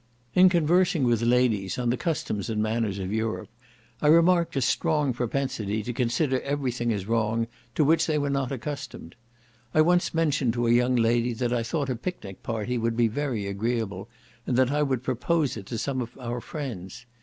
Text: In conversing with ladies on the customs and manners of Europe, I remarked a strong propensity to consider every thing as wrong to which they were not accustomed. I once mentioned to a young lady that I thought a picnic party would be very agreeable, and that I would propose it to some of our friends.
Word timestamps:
In 0.33 0.49
conversing 0.49 1.03
with 1.03 1.21
ladies 1.21 1.77
on 1.77 1.91
the 1.91 1.95
customs 1.95 2.49
and 2.49 2.59
manners 2.59 2.97
of 2.97 3.13
Europe, 3.13 3.49
I 4.01 4.07
remarked 4.07 4.55
a 4.55 4.61
strong 4.61 5.13
propensity 5.13 5.83
to 5.83 5.93
consider 5.93 6.41
every 6.41 6.71
thing 6.71 6.91
as 6.91 7.05
wrong 7.07 7.45
to 7.75 7.83
which 7.83 8.07
they 8.07 8.17
were 8.17 8.31
not 8.31 8.51
accustomed. 8.51 9.13
I 9.75 9.81
once 9.81 10.11
mentioned 10.11 10.53
to 10.53 10.65
a 10.65 10.71
young 10.71 10.95
lady 10.95 11.33
that 11.33 11.53
I 11.53 11.61
thought 11.61 11.87
a 11.91 11.95
picnic 11.95 12.41
party 12.41 12.79
would 12.79 12.97
be 12.97 13.09
very 13.09 13.45
agreeable, 13.45 14.09
and 14.47 14.57
that 14.57 14.71
I 14.71 14.81
would 14.81 15.03
propose 15.03 15.55
it 15.55 15.67
to 15.67 15.77
some 15.77 16.01
of 16.01 16.17
our 16.17 16.41
friends. 16.41 17.05